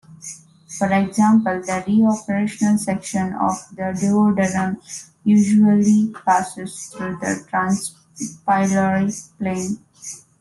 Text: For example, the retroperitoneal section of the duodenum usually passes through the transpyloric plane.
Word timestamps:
For 0.79 0.91
example, 0.91 1.59
the 1.61 1.83
retroperitoneal 1.87 2.79
section 2.79 3.33
of 3.33 3.53
the 3.75 3.93
duodenum 4.01 4.81
usually 5.23 6.11
passes 6.25 6.87
through 6.87 7.17
the 7.19 7.45
transpyloric 7.47 9.29
plane. 9.37 9.77